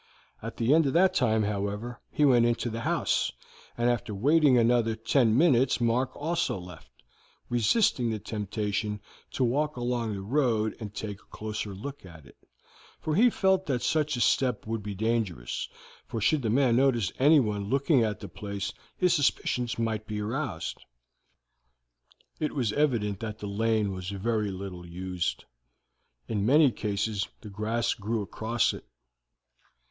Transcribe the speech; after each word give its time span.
At 0.41 0.57
the 0.57 0.73
end 0.73 0.87
of 0.87 0.93
that 0.93 1.13
time, 1.13 1.43
however, 1.43 2.01
he 2.11 2.25
went 2.25 2.47
into 2.47 2.71
the 2.71 2.79
house, 2.79 3.31
and 3.77 3.87
after 3.87 4.15
waiting 4.15 4.57
another 4.57 4.95
ten 4.95 5.37
minutes 5.37 5.79
Mark 5.79 6.09
also 6.15 6.57
left, 6.57 6.89
resisting 7.49 8.09
the 8.09 8.17
temptation 8.17 8.99
to 9.29 9.43
walk 9.43 9.77
along 9.77 10.15
the 10.15 10.21
road 10.23 10.75
and 10.79 10.91
take 10.91 11.19
a 11.21 11.25
closer 11.29 11.75
look 11.75 12.03
at 12.03 12.25
it, 12.25 12.35
for 12.99 13.13
he 13.13 13.29
felt 13.29 13.67
that 13.67 13.83
such 13.83 14.15
a 14.17 14.21
step 14.21 14.65
would 14.65 14.81
be 14.81 14.95
dangerous, 14.95 15.69
for 16.07 16.19
should 16.19 16.41
the 16.41 16.49
man 16.49 16.77
notice 16.77 17.11
anyone 17.19 17.69
looking 17.69 18.03
at 18.03 18.19
the 18.21 18.27
place 18.27 18.73
his 18.97 19.13
suspicions 19.13 19.77
might 19.77 20.07
be 20.07 20.19
aroused. 20.19 20.83
It 22.39 22.55
was 22.55 22.73
evident 22.73 23.19
that 23.19 23.37
the 23.37 23.45
lane 23.45 23.91
was 23.91 24.09
very 24.09 24.49
little 24.49 24.83
used; 24.83 25.45
in 26.27 26.43
many 26.43 26.71
cases 26.71 27.27
the 27.41 27.51
grass 27.51 27.93
grew 27.93 28.23
across 28.23 28.73
it. 28.73 28.87